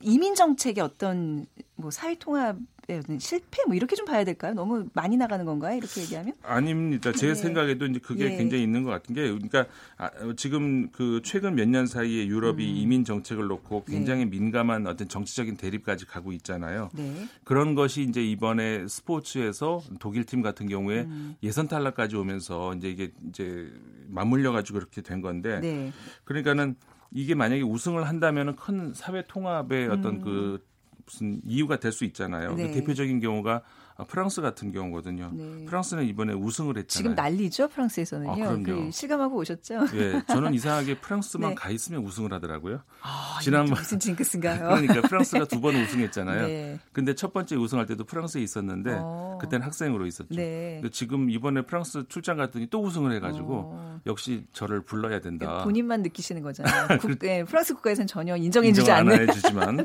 [0.00, 2.58] 이민 정책의 어떤 뭐 사회 통합의
[2.98, 4.54] 어떤 실패 뭐 이렇게 좀 봐야 될까요?
[4.54, 5.76] 너무 많이 나가는 건가요?
[5.76, 6.32] 이렇게 얘기하면?
[6.42, 7.12] 아닙니다.
[7.12, 7.34] 제 네.
[7.34, 8.36] 생각에도 이제 그게 예.
[8.36, 12.64] 굉장히 있는 것 같은 게, 그러니까 아, 어, 지금 그 최근 몇 년 사이에 유럽이
[12.64, 12.76] 음.
[12.76, 13.94] 이민 정책을 놓고 네.
[13.94, 16.88] 굉장히 민감한 어떤 정치적인 대립까지 가고 있잖아요.
[16.94, 17.28] 네.
[17.44, 21.36] 그런 것이 이제 이번에 스포츠에서 독일 팀 같은 경우에 음.
[21.42, 23.70] 예선 탈락까지 오면서 이제 이게 이제
[24.08, 25.92] 맞물려 가지고 그렇게 된 건데, 네.
[26.24, 26.74] 그러니까는
[27.10, 30.64] 이게 만약에 우승을 한다면은 큰 사회 통합의 어떤 그
[31.06, 32.50] 무슨 이유가 될 수 있잖아요.
[32.50, 32.56] 음.
[32.56, 32.68] 네.
[32.68, 33.62] 그 대표적인 경우가
[34.04, 35.30] 프랑스 같은 경우거든요.
[35.34, 35.64] 네.
[35.64, 36.86] 프랑스는 이번에 우승을 했잖아요.
[36.86, 38.44] 지금 난리죠 프랑스에서는요.
[38.44, 38.56] 아.
[38.64, 39.86] 그 실감하고 오셨죠?
[39.94, 41.54] 예, 저는 이상하게 프랑스만 네.
[41.56, 42.80] 가 있으면 우승을 하더라고요.
[43.02, 44.68] 아, 지난번- 무슨 징크스인가요?
[44.86, 46.46] 그러니까 프랑스가 두 번 우승했잖아요.
[46.46, 46.78] 네.
[46.92, 49.38] 근데 첫 번째 우승할 때도 프랑스에 있었는데 어.
[49.40, 50.28] 그때는 학생으로 있었죠.
[50.36, 50.78] 네.
[50.80, 54.00] 근데 지금 이번에 프랑스 출장 갔더니 또 우승을 해가지고 어.
[54.06, 55.64] 역시 저를 불러야 된다.
[55.64, 56.98] 본인만 느끼시는 거잖아요.
[57.02, 59.28] 국, 네, 프랑스 국가에서는 전혀 인정해주지 인정을 안 않는.
[59.28, 59.78] 해주지만,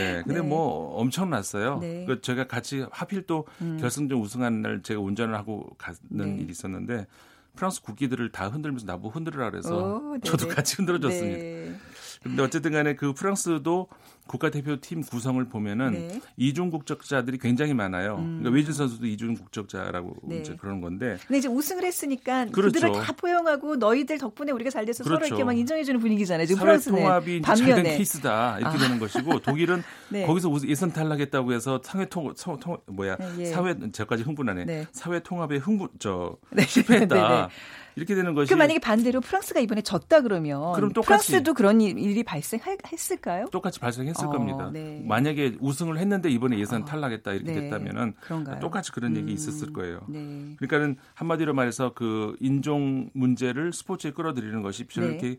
[0.00, 0.40] 예, 근데 네.
[0.40, 1.78] 뭐 엄청났어요.
[1.78, 2.04] 네.
[2.08, 3.78] 그 제가 같이 하필 또 음.
[3.80, 6.42] 결승전 우승한 날 제가 운전을 하고 가는 네.
[6.42, 7.06] 일이 있었는데
[7.54, 10.18] 프랑스 국기들을 다 흔들면서 나보고 흔들으라 그래서 오.
[10.24, 11.78] 저도 같이 흔들어줬습니다.
[12.24, 12.30] 네.
[12.30, 13.88] 근데 어쨌든 간에 그 프랑스도
[14.26, 16.20] 국가대표팀 구성을 보면은 네.
[16.36, 18.16] 이중 국적자들이 굉장히 많아요.
[18.16, 18.38] 음.
[18.38, 20.38] 그러니까 외질 선수도 이중 국적자라고 네.
[20.38, 22.80] 이제 그런 건데 근데 이제 우승을 했으니까 그 그렇죠.
[22.80, 25.34] 들을 다 포용하고 너희들 덕분에 우리가 잘 돼서 서로 그렇죠.
[25.34, 26.46] 이렇게 막 인정해주는 분위기잖아요.
[26.46, 28.80] 지금 사회 프랑스는 통합이 반면에 케이스다 이렇게 아.
[28.80, 30.26] 되는 것이고 독일은 네.
[30.26, 33.46] 거기서 예선 탈락했다고 해서 상회 통, 통, 통 뭐야 네, 예.
[33.46, 34.86] 사회 저까지 흥분하네 네.
[34.92, 36.62] 사회 통합에 흥분 저 네.
[36.62, 37.48] 실패했다 네, 네.
[37.96, 41.98] 이렇게 되는 것이 그 만약에 반대로 프랑스가 이번에 졌다 그러면 그럼 똑같이- 프랑스도 그런 일-
[41.98, 43.46] 일이 발생했을까요?
[43.50, 44.70] 똑같이 발생했을 어, 겁니다.
[44.72, 45.02] 네.
[45.06, 47.60] 만약에 우승을 했는데 이번에 예선 어, 탈락했다 이렇게 네.
[47.62, 48.60] 됐다면은 그런가요?
[48.60, 50.00] 똑같이 그런 얘기 음, 있었을 거예요.
[50.08, 50.54] 네.
[50.56, 55.12] 그러니까는 한마디로 말해서 그 인종 문제를 스포츠에 끌어들이는 것이 별로 네.
[55.14, 55.38] 이렇게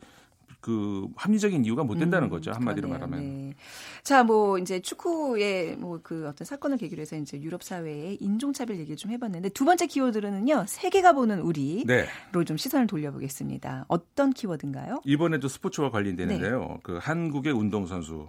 [0.64, 2.52] 그 합리적인 이유가 못 된다는 음, 거죠.
[2.52, 3.08] 한마디로 그러네요.
[3.10, 3.50] 말하면.
[3.50, 3.56] 네.
[4.04, 8.96] 자, 뭐 이제 축구의 뭐 그 어떤 사건을 계기로 해서 이제 유럽 사회의 인종차별 얘기를
[8.98, 12.06] 좀 해봤는데 두 번째 키워드로는요 세계가 보는 우리로 네.
[12.46, 13.86] 좀 시선을 돌려보겠습니다.
[13.88, 15.02] 어떤 키워드인가요?
[15.06, 16.80] 이번에도 스포츠와 관련되는데요.
[16.84, 18.28] 그 한국의 운동 선수.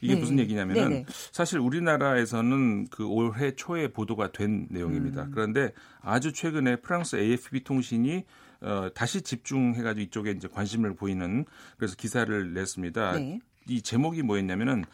[0.00, 0.20] 이게 네.
[0.20, 1.06] 무슨 얘기냐면은 네네.
[1.32, 5.24] 사실 우리나라에서는 그 올해 초에 보도가 된 내용입니다.
[5.24, 5.30] 음.
[5.32, 8.24] 그런데 아주 최근에 프랑스 AFP 통신이
[8.60, 11.44] 어, 다시 집중해가지고 이쪽에 이제 관심을 보이는
[11.76, 13.12] 그래서 기사를 냈습니다.
[13.12, 13.40] 네.
[13.68, 14.84] 이 제목이 뭐였냐면은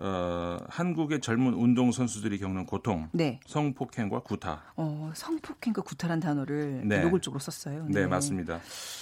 [0.00, 3.40] 어, 한국의 젊은 운동 선수들이 겪는 고통, 네.
[3.46, 4.62] 성폭행과 구타.
[4.76, 7.00] 어, 성폭행과 구타란 단어를 네.
[7.00, 7.86] 노골적으로 썼어요.
[7.88, 8.60] 네, 맞습니다.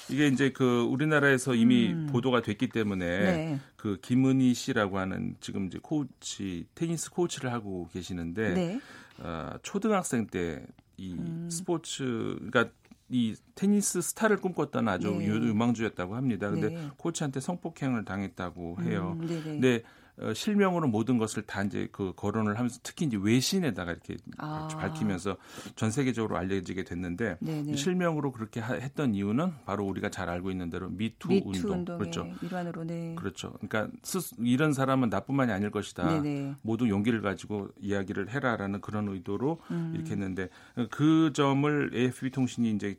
[0.08, 2.06] 이게 이제 그 우리나라에서 이미 음.
[2.10, 3.60] 보도가 됐기 때문에 네.
[3.76, 8.80] 그 김은희 씨라고 하는 지금 이제 코치 테니스 코치를 하고 계시는데 네.
[9.18, 11.48] 어, 초등학생 때이 음.
[11.50, 12.70] 스포츠 그러니까
[13.08, 15.26] 이 테니스 스타를 꿈꿨던 아주 네.
[15.26, 16.50] 유- 유망주였다고 합니다.
[16.50, 16.88] 근데 네.
[16.96, 19.16] 코치한테 성폭행을 당했다고 해요.
[19.20, 19.42] 음, 네네.
[19.42, 19.88] 근데 어,
[20.34, 24.66] 실명으로 모든 것을 다 이제 그 거론을 하면서 특히 이제 외신에다가 이렇게 아.
[24.68, 25.36] 밝히면서
[25.74, 27.76] 전 세계적으로 알려지게 됐는데 네네.
[27.76, 32.26] 실명으로 그렇게 하- 했던 이유는 바로 우리가 잘 알고 있는 대로 미투, 미투 운동 그렇죠.
[32.42, 33.14] 일환으로 네.
[33.18, 33.52] 그렇죠.
[33.60, 36.20] 그러니까 스스, 이런 사람은 나뿐만이 아닐 것이다.
[36.22, 36.56] 네네.
[36.62, 39.92] 모두 용기를 가지고 이야기를 해라라는 그런 의도로 음.
[39.94, 40.48] 이렇게 했는데
[40.90, 42.96] 그 점을 AFP 통신이 이제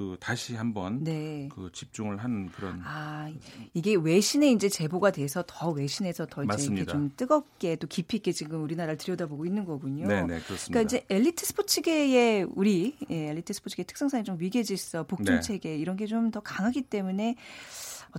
[0.00, 1.46] 그 다시 한번 네.
[1.54, 3.30] 그 집중을 한 그런 아,
[3.74, 6.86] 이게 외신에 이제 제보가 돼서 더 외신에서 더 이제 이렇게.
[6.86, 10.06] 좀 뜨겁게 또 깊이 있게 지금 우리나라를 들여다보고 있는 거군요.
[10.06, 10.68] 네 네 그렇습니다.
[10.68, 15.40] 그러니까 이제 엘리트 스포츠계의 우리 예, 엘리트 스포츠계 특성상의 좀 위계 질서, 복종 네.
[15.42, 17.36] 체계 이런 게 좀 더 강하기 때문에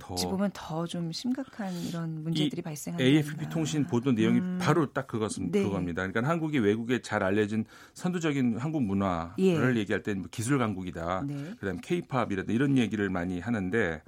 [0.08, 3.48] 어찌 더- 보면 더 좀 심각한 이런 문제들이 발생하는 AFP.
[3.50, 4.58] 통신 보도 내용이 음.
[4.60, 5.62] 바로 딱 그것은 네.
[5.62, 6.06] 그겁니다.
[6.06, 9.32] 그러니까 한국이 외국에 잘 알려진 선두적인 한국 문화를
[9.76, 9.80] 예.
[9.80, 11.24] 얘기할 때는 뭐 기술 강국이다.
[11.26, 11.52] 네.
[11.58, 14.02] 그다음 K-팝이라든 이런 얘기를 많이 하는데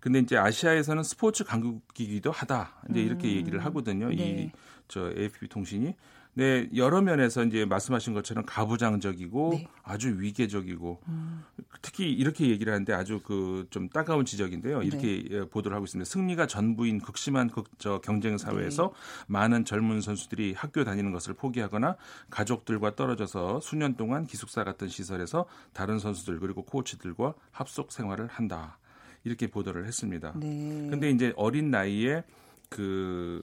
[0.00, 2.82] 근데 이제 아시아에서는 스포츠 강국이기도 하다.
[2.90, 3.36] 이제 이렇게 음.
[3.36, 4.08] 얘기를 하거든요.
[4.08, 4.14] 네.
[4.14, 4.50] 이
[4.92, 5.94] 저 AFP 통신이
[6.34, 9.68] 네, 여러 면에서 이제 말씀하신 것처럼 가부장적이고 네.
[9.82, 11.44] 아주 위계적이고 음.
[11.82, 14.82] 특히 이렇게 얘기를 하는데 아주 그 좀 따가운 지적인데요.
[14.82, 15.24] 이렇게 네.
[15.30, 16.08] 예, 보도를 하고 있습니다.
[16.08, 19.24] 승리가 전부인 극심한 극, 저 경쟁 사회에서 네.
[19.28, 21.96] 많은 젊은 선수들이 학교 다니는 것을 포기하거나
[22.30, 28.78] 가족들과 떨어져서 수년 동안 기숙사 같은 시설에서 다른 선수들 그리고 코치들과 합숙 생활을 한다.
[29.24, 30.32] 이렇게 보도를 했습니다.
[30.36, 30.88] 네.
[30.90, 32.24] 근데 이제 어린 나이에
[32.68, 33.42] 그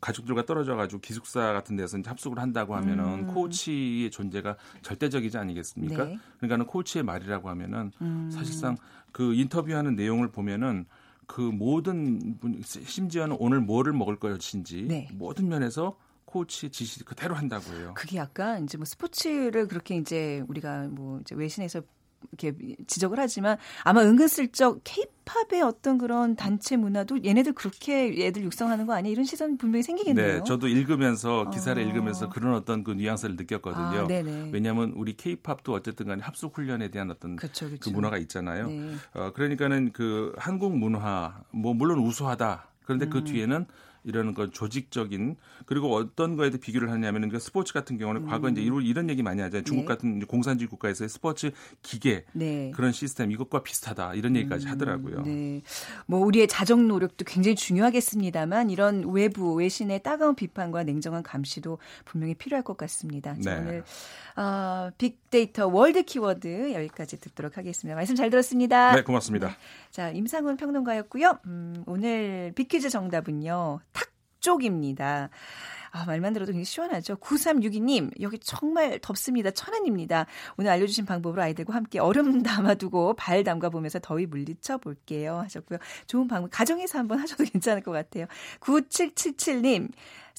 [0.00, 3.34] 가족들과 떨어져 가지고 기숙사 같은 데서 합숙을 한다고 하면은 음.
[3.34, 6.04] 코치의 존재가 절대적이지 아니겠습니까?
[6.04, 6.18] 네.
[6.38, 8.30] 그러니까는 코치의 말이라고 하면은 음.
[8.32, 8.76] 사실상
[9.12, 10.86] 그 인터뷰하는 내용을 보면은
[11.26, 15.08] 그 모든 분 심지어는 오늘 뭐를 먹을 것인지 네.
[15.12, 17.92] 모든 면에서 코치의 지시 그대로 한다고 해요.
[17.94, 21.82] 그게 약간 이제 뭐 스포츠를 그렇게 이제 우리가 뭐 이제 외신에서
[22.28, 28.94] 이렇게 지적을 하지만 아마 은근슬쩍 케이팝의 어떤 그런 단체 문화도 얘네들 그렇게 애들 육성하는 거
[28.94, 30.38] 아니야 이런 시선 분명히 생기겠네요.
[30.38, 31.86] 네, 저도 읽으면서 기사를 어.
[31.86, 34.06] 읽으면서 그런 어떤 그 뉘앙스를 느꼈거든요.
[34.06, 34.50] 아.
[34.52, 37.90] 왜냐하면 우리 케이팝도 어쨌든 간에 합숙 훈련에 대한 어떤 그렇죠, 그 그렇죠.
[37.90, 38.68] 문화가 있잖아요.
[38.68, 38.94] 네.
[39.14, 42.68] 어, 그러니까는 그 한국 문화 뭐 물론 우수하다.
[42.84, 43.10] 그런데 음.
[43.10, 43.66] 그 뒤에는
[44.04, 45.36] 이런 건 조직적인
[45.66, 49.40] 그리고 어떤 거에도 비교를 하냐면은 그 스포츠 같은 경우는 과거 이제 이런, 이런 얘기 많이
[49.42, 49.64] 하잖아요.
[49.64, 49.84] 중국 음.
[49.84, 49.88] 네.
[49.88, 51.50] 같은 공산주의 국가에서의 스포츠
[51.82, 52.70] 기계 네.
[52.74, 55.22] 그런 시스템 이것과 비슷하다 이런 얘기까지 하더라고요.
[55.22, 55.62] 네.
[56.06, 62.64] 뭐 우리의 자정 노력도 굉장히 중요하겠습니다만 이런 외부 외신의 따가운 비판과 냉정한 감시도 분명히 필요할
[62.64, 63.34] 것 같습니다.
[63.40, 63.60] 자, 네.
[63.60, 63.84] 오늘
[64.36, 67.94] 어, 빅데이터 월드 키워드 여기까지 듣도록 하겠습니다.
[67.94, 68.94] 말씀 잘 들었습니다.
[68.94, 69.56] 네, 고맙습니다.
[69.90, 71.38] 자, 임상훈 평론가였고요.
[71.46, 73.80] 음, 오늘 빅퀴즈 정답은요.
[74.40, 75.30] 탁쪽입니다.
[75.92, 77.16] 아, 말만 들어도 굉장히 시원하죠.
[77.16, 79.50] 9362님, 여기 정말 덥습니다.
[79.50, 80.26] 천안입니다.
[80.56, 85.38] 오늘 알려주신 방법으로 아이들과 함께 얼음 담아두고 발 담가 보면서 더위 물리쳐 볼게요.
[85.40, 85.78] 하셨고요.
[86.06, 88.26] 좋은 방법, 가정에서 한번 하셔도 괜찮을 것 같아요.
[88.60, 89.90] 9777님,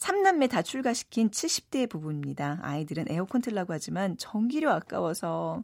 [0.02, 2.58] 삼남매 다 출가시킨 70대 부부입니다.
[2.64, 5.62] 아이들은 에어컨 틀라고 하지만 전기료 아까워서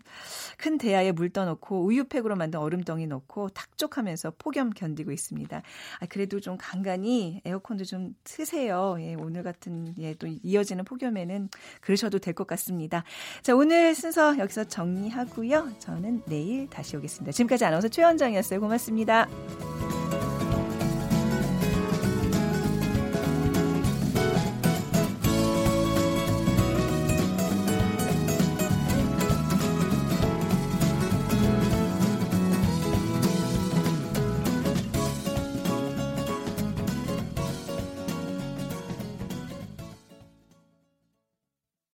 [0.59, 5.57] 큰 대야에 물 떠놓고 우유팩으로 만든 얼음덩이 넣고 탁족하면서 폭염 견디고 있습니다.
[5.57, 8.97] 아, 그래도 좀 간간히 에어컨도 좀 트세요.
[8.99, 11.49] 예, 오늘 같은 예, 또 이어지는 폭염에는
[11.81, 13.03] 그러셔도 될 것 같습니다.
[13.41, 15.71] 자, 오늘 순서 여기서 정리하고요.
[15.79, 17.31] 저는 내일 다시 오겠습니다.
[17.31, 18.59] 지금까지 아나운서 최원정이었어요.
[18.59, 19.27] 고맙습니다.